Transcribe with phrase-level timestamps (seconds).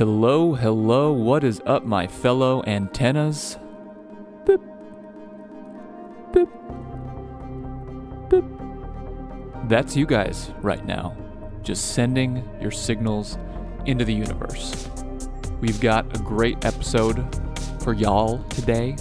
[0.00, 3.58] Hello, hello, what is up, my fellow antennas?
[4.46, 4.62] Boop.
[6.32, 6.48] Boop.
[8.30, 9.68] Boop.
[9.68, 11.14] That's you guys right now,
[11.62, 13.36] just sending your signals
[13.84, 14.88] into the universe.
[15.60, 17.22] We've got a great episode
[17.82, 18.96] for y'all today.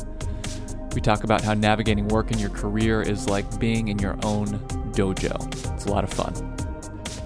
[0.93, 4.47] We talk about how navigating work in your career is like being in your own
[4.91, 5.73] dojo.
[5.73, 6.58] It's a lot of fun.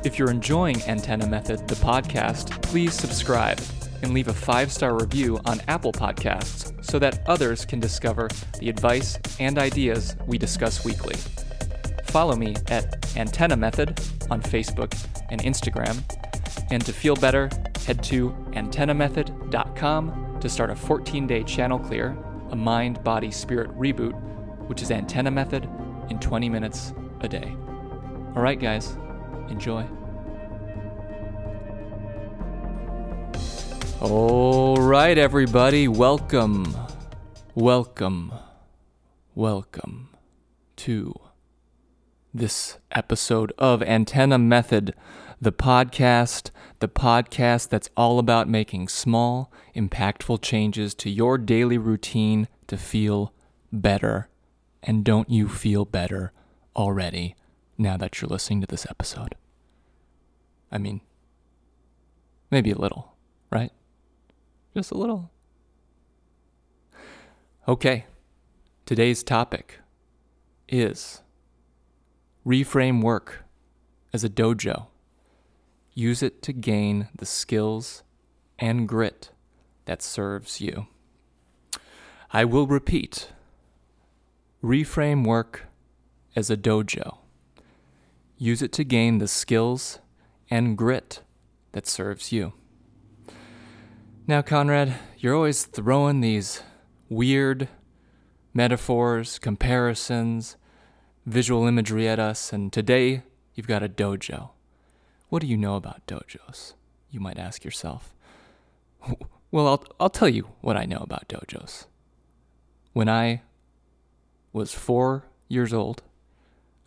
[0.04, 3.62] If you're enjoying Antenna Method, the podcast, please subscribe
[4.02, 8.27] and leave a five star review on Apple Podcasts so that others can discover
[8.60, 11.16] the advice and ideas we discuss weekly.
[12.04, 13.98] Follow me at Antenna Method
[14.30, 14.94] on Facebook
[15.30, 16.04] and Instagram.
[16.70, 17.49] And to feel better,
[17.85, 22.18] head to antennamethod.com to start a 14 day channel clear,
[22.52, 24.20] a mind body spirit reboot,
[24.68, 25.70] which is Antenna Method
[26.10, 27.55] in 20 minutes a day.
[28.35, 28.98] All right, guys,
[29.49, 29.88] enjoy.
[34.03, 36.76] All right, everybody, welcome,
[37.55, 38.34] welcome,
[39.34, 40.10] welcome
[40.76, 41.13] to
[42.34, 44.93] this episode of Antenna Method,
[45.40, 52.49] the podcast, the podcast that's all about making small, impactful changes to your daily routine
[52.67, 53.34] to feel
[53.71, 54.27] better.
[54.84, 56.34] And don't you feel better
[56.76, 57.38] already
[57.77, 59.35] now that you're listening to this episode?
[60.70, 60.99] I mean,
[62.51, 63.15] maybe a little,
[63.49, 63.71] right?
[64.75, 65.29] Just a little.
[67.68, 68.06] Okay,
[68.85, 69.79] today's topic
[70.68, 71.22] is
[72.46, 73.44] reframe work
[74.12, 74.88] as a dojo.
[75.94, 78.03] Use it to gain the skills
[78.57, 79.29] and grit
[79.85, 80.88] that serves you.
[82.31, 83.29] I will repeat
[84.63, 85.68] reframe work
[86.35, 87.18] as a dojo.
[88.38, 90.00] Use it to gain the skills
[90.50, 91.22] and grit
[91.74, 92.53] that serves you.
[94.25, 96.63] Now, Conrad, you're always throwing these
[97.09, 97.68] weird
[98.53, 100.56] metaphors, comparisons,
[101.25, 103.23] visual imagery at us, and today
[103.53, 104.51] you've got a dojo.
[105.28, 106.72] What do you know about dojos?
[107.11, 108.16] You might ask yourself.
[109.51, 111.88] Well, I'll, I'll tell you what I know about dojos.
[112.94, 113.41] When I
[114.53, 116.01] was four years old,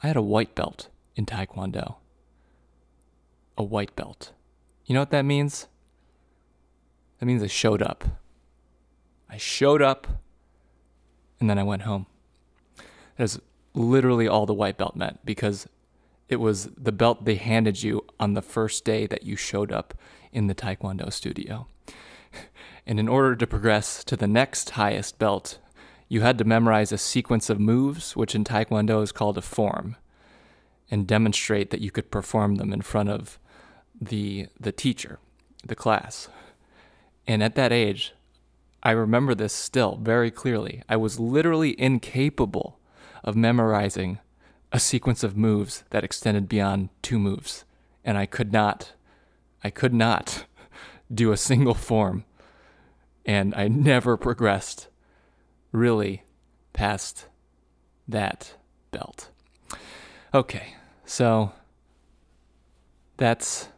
[0.03, 1.97] I had a white belt in Taekwondo.
[3.59, 4.33] A white belt.
[4.87, 5.67] You know what that means?
[7.19, 8.05] That means I showed up.
[9.29, 10.07] I showed up
[11.41, 12.07] and then I went home.
[13.17, 13.39] That's
[13.75, 15.69] literally all the white belt meant because
[16.29, 19.95] it was the belt they handed you on the first day that you showed up
[20.33, 21.67] in the Taekwondo studio.
[22.89, 25.59] And in order to progress to the next highest belt,
[26.09, 29.97] you had to memorize a sequence of moves, which in Taekwondo is called a form,
[30.89, 33.41] and demonstrate that you could perform them in front of
[34.01, 35.19] the the teacher,
[35.65, 36.29] the class.
[37.27, 38.15] And at that age,
[38.83, 40.83] I remember this still very clearly.
[40.89, 42.79] I was literally incapable
[43.25, 44.19] of memorizing
[44.73, 47.65] a sequence of moves that extended beyond two moves.
[48.05, 48.93] And I could not,
[49.65, 50.45] I could not
[51.13, 52.25] do a single form.
[53.25, 54.89] And I never progressed
[55.73, 56.23] really
[56.73, 57.27] past
[58.07, 58.55] that
[58.93, 59.31] belt.
[60.33, 61.53] Okay, so
[63.17, 63.69] that's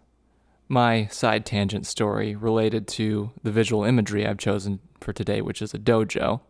[0.69, 5.73] my side tangent story related to the visual imagery I've chosen for today, which is
[5.73, 6.41] a dojo.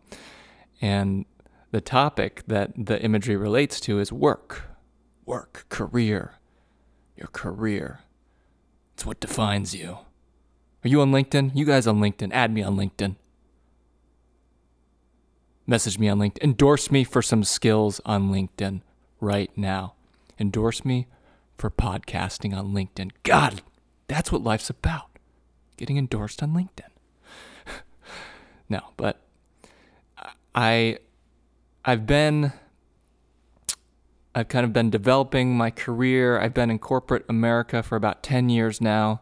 [0.81, 1.25] And
[1.71, 4.63] the topic that the imagery relates to is work.
[5.25, 6.35] Work, career.
[7.15, 8.01] Your career.
[8.93, 9.99] It's what defines you.
[10.83, 11.51] Are you on LinkedIn?
[11.55, 13.15] You guys on LinkedIn, add me on LinkedIn.
[15.67, 16.41] Message me on LinkedIn.
[16.41, 18.81] Endorse me for some skills on LinkedIn
[19.19, 19.93] right now.
[20.39, 21.07] Endorse me
[21.57, 23.11] for podcasting on LinkedIn.
[23.23, 23.61] God,
[24.09, 25.07] that's what life's about.
[25.77, 26.89] Getting endorsed on LinkedIn.
[28.69, 29.21] no, but
[30.53, 30.97] I
[31.85, 32.51] I've been
[34.35, 36.39] I've kind of been developing my career.
[36.39, 39.21] I've been in corporate America for about 10 years now.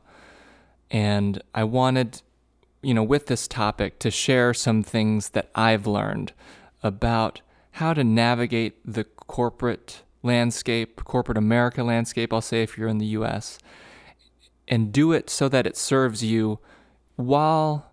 [0.91, 2.21] And I wanted,
[2.81, 6.33] you know, with this topic to share some things that I've learned
[6.83, 7.41] about
[7.71, 13.05] how to navigate the corporate landscape, corporate America landscape, I'll say if you're in the
[13.17, 13.59] US,
[14.67, 16.59] and do it so that it serves you
[17.15, 17.91] while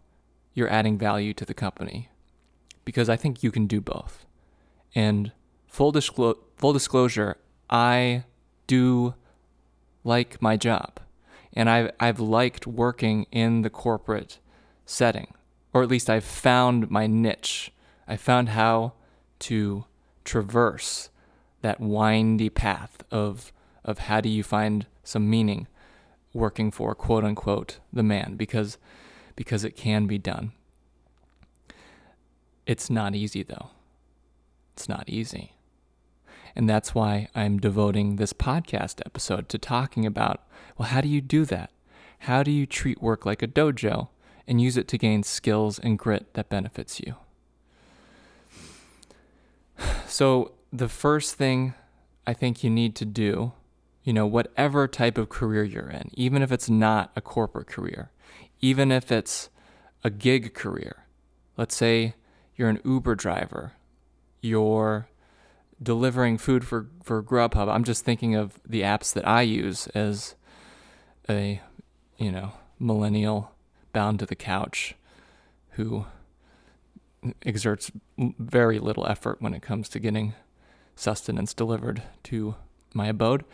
[0.54, 2.08] you're adding value to the company.
[2.84, 4.24] Because I think you can do both.
[4.94, 5.32] And
[5.66, 7.36] full, disclo- full disclosure,
[7.70, 8.24] I
[8.66, 9.14] do
[10.04, 11.00] like my job.
[11.52, 14.38] And I've, I've liked working in the corporate
[14.84, 15.32] setting,
[15.72, 17.72] or at least I've found my niche.
[18.06, 18.92] I found how
[19.40, 19.84] to
[20.24, 21.10] traverse
[21.62, 23.52] that windy path of,
[23.84, 25.66] of how do you find some meaning
[26.34, 28.76] working for quote unquote the man because
[29.36, 30.52] because it can be done.
[32.66, 33.70] It's not easy, though.
[34.72, 35.52] It's not easy.
[36.56, 40.42] And that's why I'm devoting this podcast episode to talking about
[40.76, 41.70] well, how do you do that?
[42.20, 44.08] How do you treat work like a dojo
[44.46, 47.16] and use it to gain skills and grit that benefits you?
[50.06, 51.74] So, the first thing
[52.26, 53.52] I think you need to do,
[54.04, 58.10] you know, whatever type of career you're in, even if it's not a corporate career,
[58.60, 59.48] even if it's
[60.04, 61.06] a gig career,
[61.56, 62.14] let's say
[62.54, 63.72] you're an Uber driver,
[64.42, 65.08] you're
[65.82, 67.68] delivering food for, for Grubhub.
[67.68, 70.34] I'm just thinking of the apps that I use as
[71.28, 71.60] a,
[72.18, 73.52] you know, millennial
[73.92, 74.94] bound to the couch
[75.70, 76.04] who
[77.44, 80.34] exerts very little effort when it comes to getting
[80.94, 82.54] sustenance delivered to
[82.92, 83.44] my abode.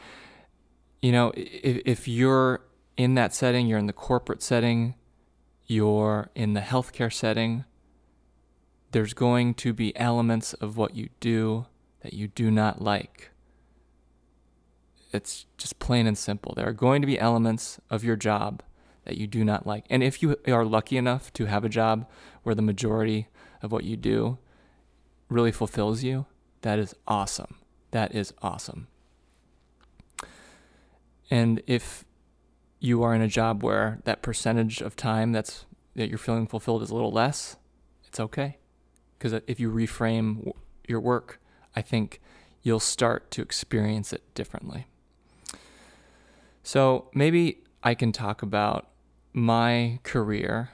[1.00, 2.62] You know, if, if you're
[2.96, 4.94] in that setting, you're in the corporate setting,
[5.66, 7.64] you're in the healthcare setting,
[8.92, 11.66] there's going to be elements of what you do
[12.02, 13.30] that you do not like.
[15.12, 16.54] It's just plain and simple.
[16.54, 18.62] There are going to be elements of your job
[19.04, 19.86] that you do not like.
[19.90, 22.08] And if you are lucky enough to have a job
[22.42, 23.28] where the majority
[23.62, 24.38] of what you do
[25.28, 26.26] really fulfills you,
[26.62, 27.56] that is awesome.
[27.92, 28.88] That is awesome.
[31.30, 32.04] And if
[32.80, 36.82] you are in a job where that percentage of time that's that you're feeling fulfilled
[36.82, 37.56] is a little less,
[38.06, 38.58] it's okay.
[39.18, 40.52] Because if you reframe
[40.88, 41.40] your work,
[41.76, 42.20] I think
[42.62, 44.86] you'll start to experience it differently.
[46.62, 48.88] So maybe I can talk about
[49.32, 50.70] my career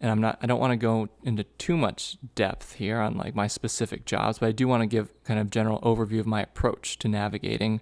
[0.00, 3.34] and I'm not I don't want to go into too much depth here on like
[3.34, 6.42] my specific jobs, but I do want to give kind of general overview of my
[6.42, 7.80] approach to navigating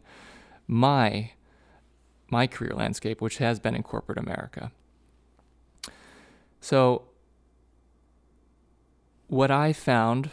[0.67, 1.33] my
[2.31, 4.73] my career landscape, which has been in corporate America.
[6.61, 7.05] So
[9.27, 10.31] what I found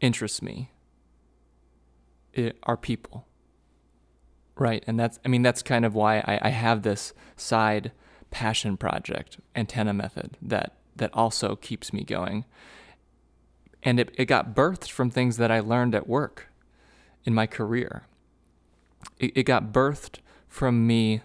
[0.00, 0.70] interests me
[2.62, 3.26] are people.
[4.56, 4.84] Right.
[4.86, 7.92] And that's, I mean, that's kind of why I, I have this side
[8.30, 12.44] passion project, Antenna Method, that, that also keeps me going.
[13.82, 16.48] And it, it got birthed from things that I learned at work
[17.24, 18.06] in my career.
[19.18, 20.18] It, it got birthed
[20.48, 21.22] from me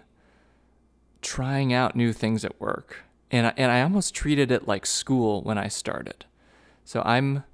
[1.22, 3.02] trying out new things at work.
[3.30, 6.24] And I, and I almost treated it like school when I started.
[6.84, 7.44] So I'm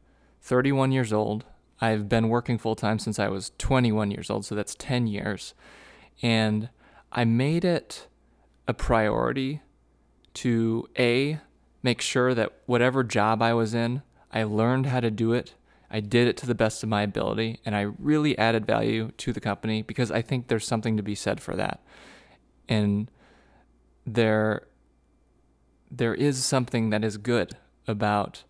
[0.43, 1.45] 31 years old.
[1.81, 5.55] I've been working full time since I was 21 years old, so that's 10 years.
[6.21, 6.69] And
[7.13, 8.09] I made it
[8.69, 9.63] a priority
[10.35, 11.39] to A,
[11.83, 14.03] make sure that whatever job I was in,
[14.33, 15.55] I learned how to do it.
[15.91, 19.33] I did it to the best of my ability, and I really added value to
[19.33, 21.81] the company because I think there's something to be said for that.
[22.69, 23.11] And
[24.07, 24.69] there,
[25.91, 27.57] there is something that is good
[27.89, 28.45] about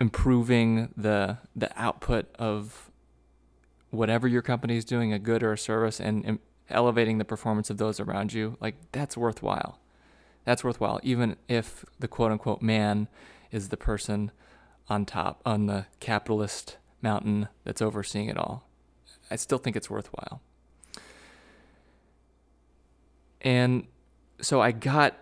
[0.00, 2.90] improving the the output of
[3.90, 6.38] whatever your company is doing, a good or a service, and, and
[6.68, 9.78] elevating the performance of those around you, like that's worthwhile.
[10.44, 13.08] That's worthwhile, even if the quote unquote man
[13.52, 14.32] is the person
[14.88, 18.68] on top, on the capitalist mountain that's overseeing it all.
[19.30, 20.40] I still think it's worthwhile.
[23.40, 23.86] And
[24.40, 25.16] so I got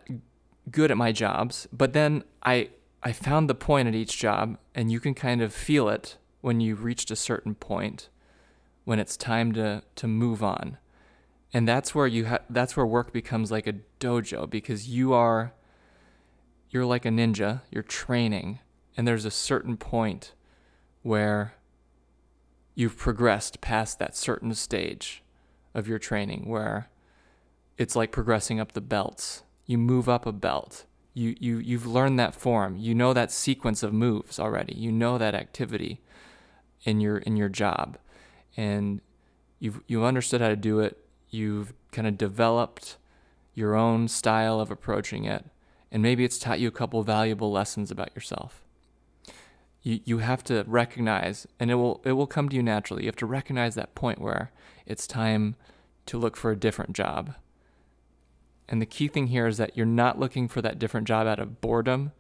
[0.71, 2.71] good at my jobs, but then I
[3.03, 6.61] I found the point at each job, and you can kind of feel it when
[6.61, 8.09] you've reached a certain point,
[8.85, 10.79] when it's time to to move on,
[11.53, 15.53] and that's where you ha- that's where work becomes like a dojo because you are
[16.71, 18.61] you're like a ninja, you're training,
[18.97, 20.33] and there's a certain point
[21.03, 21.55] where
[22.75, 25.23] you've progressed past that certain stage
[25.75, 26.89] of your training where
[27.79, 29.43] it's like progressing up the belts.
[29.67, 30.85] You move up a belt
[31.15, 32.77] you, you, you've learned that form.
[32.77, 34.75] You know that sequence of moves already.
[34.75, 36.01] You know that activity
[36.85, 37.99] in your, in your job.
[38.57, 39.01] And
[39.59, 40.99] you've, you've understood how to do it.
[41.29, 42.97] You've kind of developed
[43.55, 45.45] your own style of approaching it.
[45.91, 48.65] And maybe it's taught you a couple valuable lessons about yourself.
[49.83, 53.03] You, you have to recognize, and it will, it will come to you naturally.
[53.05, 54.53] You have to recognize that point where
[54.87, 55.57] it's time
[56.07, 57.35] to look for a different job
[58.73, 61.39] and the key thing here is that you're not looking for that different job out
[61.39, 62.13] of boredom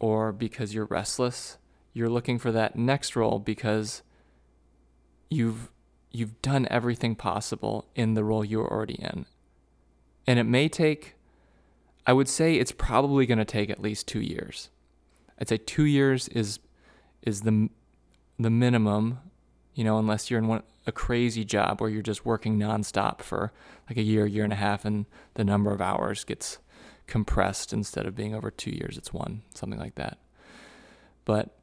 [0.00, 1.58] or because you're restless.
[1.92, 4.02] You're looking for that next role because
[5.30, 5.70] you've
[6.10, 9.26] you've done everything possible in the role you're already in.
[10.26, 11.14] And it may take
[12.04, 14.70] I would say it's probably going to take at least 2 years.
[15.40, 16.58] I'd say 2 years is
[17.22, 17.68] is the
[18.38, 19.18] the minimum,
[19.74, 23.52] you know, unless you're in one a crazy job where you're just working nonstop for
[23.88, 25.04] like a year, year and a half, and
[25.34, 26.58] the number of hours gets
[27.06, 30.18] compressed instead of being over two years, it's one, something like that.
[31.24, 31.58] But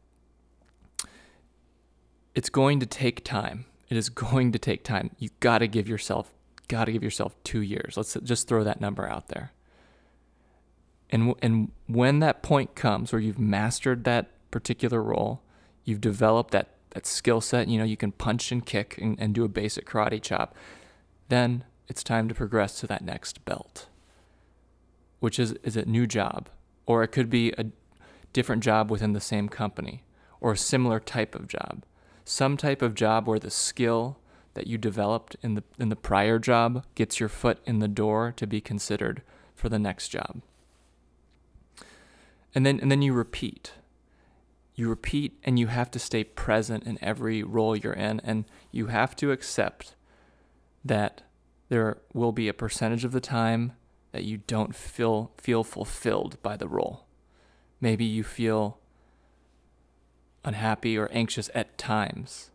[2.36, 3.66] it's going to take time.
[3.90, 5.12] It is going to take time.
[5.18, 6.34] You got to give yourself,
[6.68, 7.96] got to give yourself two years.
[7.98, 9.54] Let's just throw that number out there.
[11.10, 15.42] And, and when that point comes where you've mastered that particular role,
[15.84, 19.34] you've developed that, that skill set, you know, you can punch and kick and, and
[19.34, 20.56] do a basic karate chop,
[21.30, 23.88] then it's time to progress to that next belt,
[25.20, 26.50] which is, is a new job.
[26.88, 27.66] Or it could be a
[28.34, 30.04] different job within the same company
[30.42, 31.84] or a similar type of job.
[32.24, 34.18] Some type of job where the skill
[34.56, 38.34] that you developed in the in the prior job gets your foot in the door
[38.38, 39.22] to be considered
[39.54, 40.42] for the next job.
[42.56, 43.74] And then and then you repeat.
[44.74, 48.88] You repeat and you have to stay present in every role you're in and you
[48.88, 49.96] have to accept
[50.84, 51.24] that
[51.70, 53.74] there will be a percentage of the time
[54.12, 57.06] that you don't feel feel fulfilled by the role.
[57.82, 58.80] Maybe you feel
[60.46, 62.52] unhappy or anxious at times.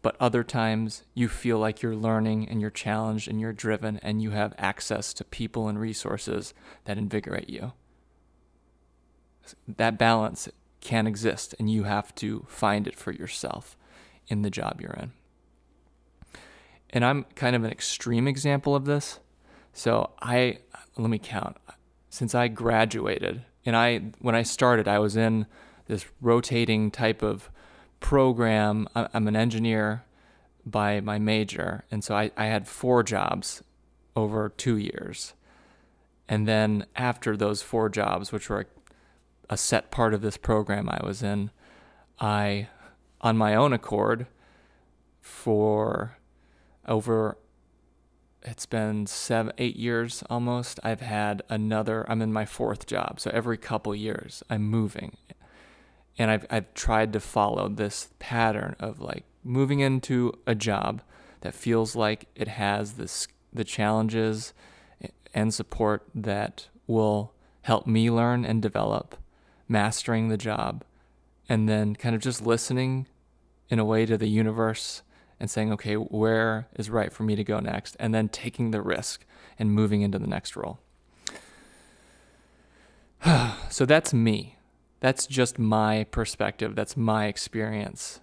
[0.00, 4.20] But other times you feel like you're learning and you're challenged and you're driven and
[4.20, 6.54] you have access to people and resources
[6.84, 7.72] that invigorate you.
[9.68, 10.48] That balance
[10.80, 13.76] can exist and you have to find it for yourself
[14.28, 15.12] in the job you're in
[16.92, 19.18] and I'm kind of an extreme example of this.
[19.72, 20.58] So I
[20.96, 21.56] let me count.
[22.10, 25.46] Since I graduated, and I when I started, I was in
[25.86, 27.50] this rotating type of
[28.00, 28.86] program.
[28.94, 30.04] I'm an engineer
[30.66, 33.62] by my major, and so I, I had four jobs
[34.14, 35.32] over two years.
[36.28, 38.66] And then after those four jobs, which were
[39.50, 41.50] a set part of this program I was in,
[42.18, 42.68] I,
[43.20, 44.26] on my own accord,
[45.20, 46.16] for
[46.86, 47.38] over
[48.42, 53.30] it's been seven eight years almost i've had another i'm in my fourth job so
[53.32, 55.16] every couple years i'm moving.
[56.18, 61.02] And i've, I've tried to follow this pattern of like moving into a job
[61.40, 64.52] that feels like it has this the challenges
[65.34, 67.32] and support that will
[67.62, 69.16] help me learn and develop
[69.68, 70.84] mastering the job
[71.48, 73.06] and then kind of just listening
[73.68, 75.02] in a way to the universe
[75.40, 77.96] and saying, okay, where is right for me to go next?
[77.98, 79.26] And then taking the risk
[79.58, 80.78] and moving into the next role.
[83.70, 84.56] so that's me.
[85.00, 86.76] That's just my perspective.
[86.76, 88.20] That's my experience.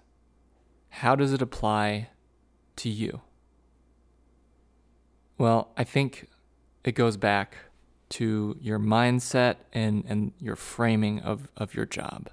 [0.88, 2.08] How does it apply
[2.76, 3.20] to you?
[5.36, 6.26] Well, I think
[6.84, 7.56] it goes back
[8.10, 12.28] to your mindset and, and your framing of, of your job.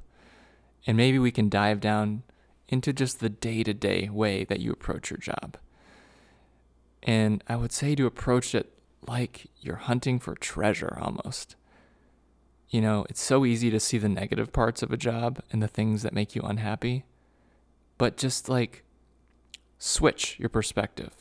[0.86, 2.24] And maybe we can dive down
[2.68, 5.58] into just the day to day way that you approach your job.
[7.04, 8.74] And I would say to approach it
[9.08, 11.56] like you're hunting for treasure almost.
[12.70, 15.68] You know, it's so easy to see the negative parts of a job and the
[15.70, 17.06] things that make you unhappy,
[17.98, 18.84] but just like
[19.80, 21.14] switch your perspective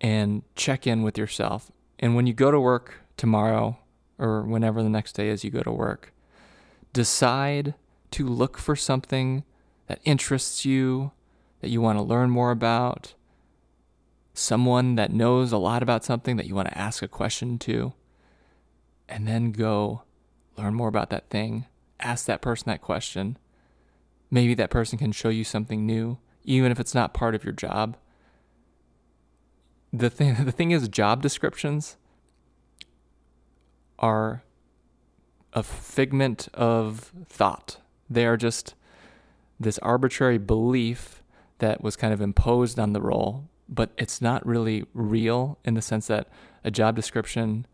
[0.00, 1.70] and check in with yourself.
[2.00, 3.78] And when you go to work tomorrow
[4.18, 6.12] or whenever the next day is you go to work,
[6.92, 7.74] decide
[8.12, 9.44] to look for something
[9.86, 11.12] that interests you,
[11.60, 13.14] that you want to learn more about,
[14.34, 17.92] someone that knows a lot about something that you want to ask a question to,
[19.08, 20.02] and then go
[20.56, 21.66] learn more about that thing,
[22.00, 23.36] ask that person that question.
[24.30, 27.52] Maybe that person can show you something new, even if it's not part of your
[27.52, 27.96] job.
[29.92, 31.96] The thing, the thing is, job descriptions
[34.02, 34.42] are
[35.52, 37.78] a figment of thought.
[38.10, 38.74] They are just
[39.58, 41.22] this arbitrary belief
[41.58, 45.82] that was kind of imposed on the role, but it's not really real in the
[45.82, 46.28] sense that
[46.64, 47.66] a job description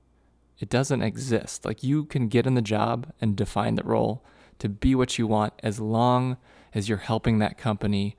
[0.59, 1.65] it doesn't exist.
[1.65, 4.25] Like you can get in the job and define the role
[4.59, 6.37] to be what you want as long
[6.75, 8.17] as you're helping that company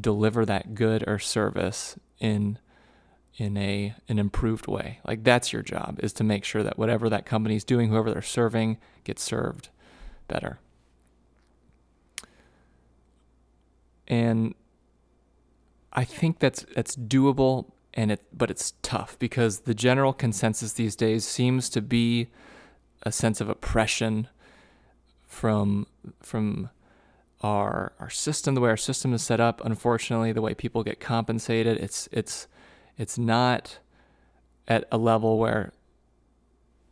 [0.00, 2.58] deliver that good or service in
[3.36, 4.98] in a an improved way.
[5.06, 8.22] Like that's your job is to make sure that whatever that company's doing, whoever they're
[8.22, 9.68] serving, gets served
[10.28, 10.58] better.
[14.10, 14.54] and
[15.92, 20.96] I think that's that's doable and it but it's tough because the general consensus these
[20.96, 22.26] days seems to be
[23.04, 24.28] a sense of oppression
[25.26, 25.86] from
[26.20, 26.70] from
[27.42, 31.00] our our system the way our system is set up unfortunately the way people get
[31.00, 32.48] compensated it's it's
[33.00, 33.78] it's not
[34.68, 35.72] at a level where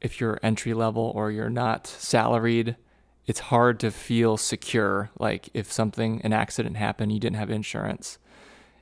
[0.00, 2.76] if you're entry level or you're not salaried
[3.28, 5.10] it's hard to feel secure.
[5.18, 8.18] Like if something, an accident happened, you didn't have insurance,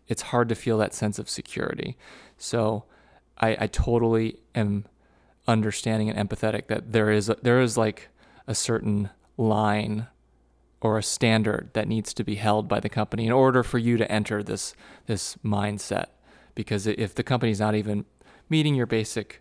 [0.07, 1.99] it's hard to feel that sense of security.
[2.39, 2.85] So
[3.39, 4.85] I, I totally am
[5.49, 8.09] understanding and empathetic that there is a, there is like
[8.47, 10.07] a certain line
[10.81, 13.97] or a standard that needs to be held by the company in order for you
[13.97, 14.75] to enter this
[15.07, 16.07] this mindset
[16.57, 18.05] because if the company's not even
[18.51, 19.41] meeting your basic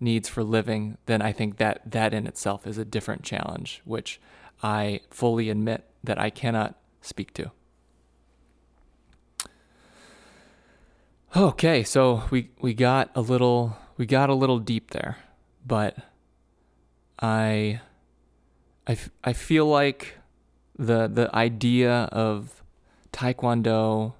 [0.00, 4.18] needs for living then I think that that in itself is a different challenge which
[4.62, 7.50] I fully admit that I cannot speak to.
[11.34, 15.16] Okay, so we we got a little we got a little deep there,
[15.66, 15.96] but
[17.18, 17.80] I
[18.86, 20.18] I, f- I feel like
[20.78, 22.62] the the idea of
[23.12, 24.14] taekwondo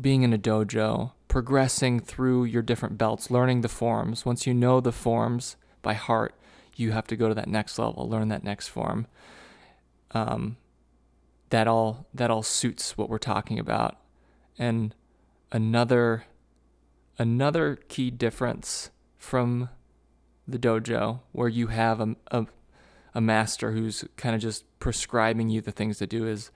[0.00, 4.26] being in a dojo, progressing through your different belts, learning the forms.
[4.26, 6.34] Once you know the forms by heart,
[6.76, 9.06] you have to go to that next level, learn that next form.
[10.10, 10.58] Um,
[11.48, 13.96] that all that all suits what we're talking about,
[14.58, 14.94] and
[15.50, 16.24] another
[17.16, 19.70] another key difference from
[20.46, 22.46] the dojo where you have a, a,
[23.14, 26.50] a master who's kind of just prescribing you the things to do is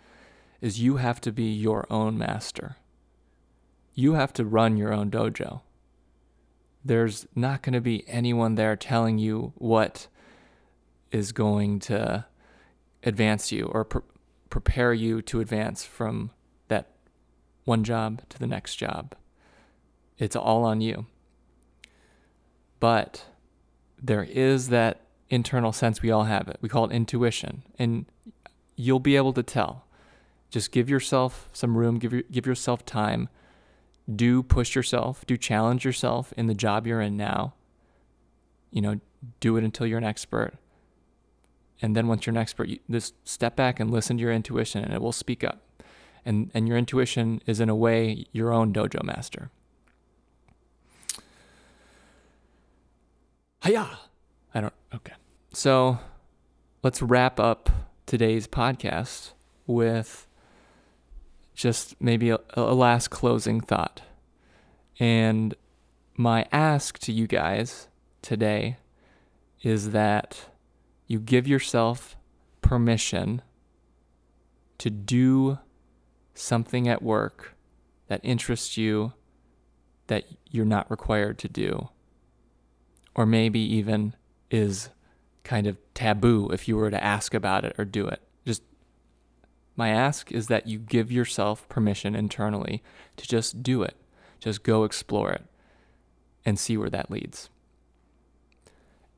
[0.60, 2.76] is you have to be your own master.
[3.96, 5.62] You have to run your own dojo.
[6.84, 10.06] There's not going to be anyone there telling you what
[11.10, 12.26] is going to
[13.02, 14.02] advance you or pre-
[14.50, 16.30] prepare you to advance from
[16.68, 16.90] that
[17.64, 19.14] one job to the next job.
[20.18, 21.06] It's all on you.
[22.78, 23.24] But
[24.00, 25.00] there is that
[25.30, 26.58] internal sense we all have it.
[26.60, 27.62] We call it intuition.
[27.78, 28.04] And
[28.76, 29.86] you'll be able to tell.
[30.50, 33.30] Just give yourself some room, give, give yourself time.
[34.14, 37.54] Do push yourself, do challenge yourself in the job you're in now.
[38.70, 39.00] You know,
[39.40, 40.54] do it until you're an expert.
[41.82, 44.84] And then once you're an expert, you just step back and listen to your intuition
[44.84, 45.62] and it will speak up.
[46.24, 49.50] And, and your intuition is, in a way, your own dojo master.
[53.64, 53.98] Hiya!
[54.52, 55.12] I don't, okay.
[55.52, 55.98] So
[56.82, 57.70] let's wrap up
[58.06, 59.32] today's podcast
[59.66, 60.26] with
[61.56, 64.02] just maybe a, a last closing thought.
[65.00, 65.54] And
[66.16, 67.88] my ask to you guys
[68.22, 68.76] today
[69.62, 70.50] is that
[71.06, 72.16] you give yourself
[72.60, 73.42] permission
[74.78, 75.58] to do
[76.34, 77.54] something at work
[78.08, 79.12] that interests you
[80.06, 81.88] that you're not required to do
[83.14, 84.14] or maybe even
[84.50, 84.90] is
[85.42, 88.20] kind of taboo if you were to ask about it or do it.
[89.76, 92.82] My ask is that you give yourself permission internally
[93.16, 93.94] to just do it,
[94.40, 95.44] just go explore it
[96.44, 97.50] and see where that leads.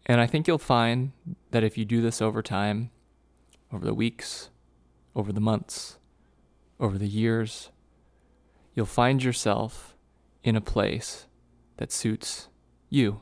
[0.06, 1.12] And I think you'll find
[1.50, 2.90] that if you do this over time,
[3.72, 4.50] over the weeks,
[5.14, 5.98] over the months,
[6.80, 7.70] over the years,
[8.74, 9.94] you'll find yourself
[10.42, 11.26] in a place
[11.76, 12.48] that suits
[12.88, 13.20] you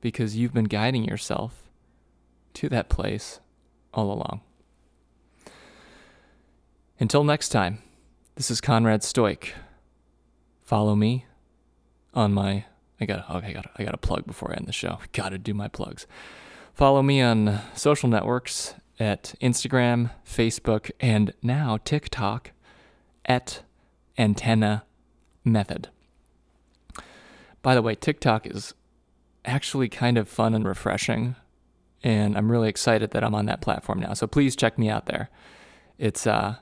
[0.00, 1.70] because you've been guiding yourself
[2.54, 3.40] to that place
[3.94, 4.40] all along.
[7.02, 7.82] Until next time,
[8.36, 9.48] this is Conrad Stoik.
[10.62, 11.26] Follow me
[12.14, 12.66] on my
[13.00, 15.00] I got okay, I got I got a plug before I end the show.
[15.12, 16.06] Got to do my plugs.
[16.74, 22.52] Follow me on social networks at Instagram, Facebook, and now TikTok
[23.24, 23.62] at
[24.16, 24.84] Antenna
[25.44, 25.88] Method.
[27.62, 28.74] By the way, TikTok is
[29.44, 31.34] actually kind of fun and refreshing.
[32.04, 34.14] And I'm really excited that I'm on that platform now.
[34.14, 35.30] So please check me out there.
[35.98, 36.58] It's uh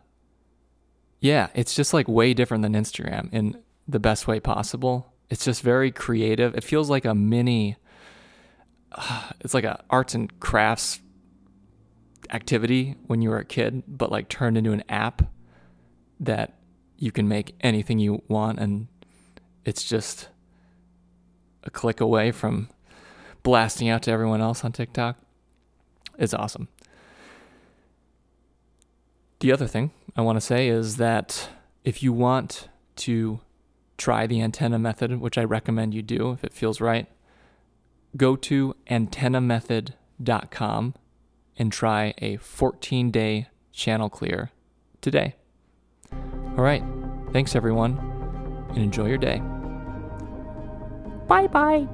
[1.20, 5.12] yeah, it's just like way different than Instagram in the best way possible.
[5.28, 6.54] It's just very creative.
[6.54, 7.76] It feels like a mini
[9.40, 11.00] it's like a arts and crafts
[12.30, 15.22] activity when you were a kid, but like turned into an app
[16.20, 16.59] that
[16.96, 18.87] you can make anything you want and
[19.64, 20.28] it's just
[21.64, 22.68] a click away from
[23.42, 25.18] blasting out to everyone else on TikTok.
[26.18, 26.68] It's awesome.
[29.40, 31.50] The other thing I want to say is that
[31.83, 33.40] if you want to
[33.96, 37.07] try the antenna method, which I recommend you do if it feels right,
[38.16, 40.94] go to antennamethod.com
[41.57, 44.50] and try a 14 day channel clear
[45.00, 45.37] today.
[46.12, 46.83] All right.
[47.33, 47.96] Thanks, everyone,
[48.70, 49.40] and enjoy your day.
[51.29, 51.87] Bye bye.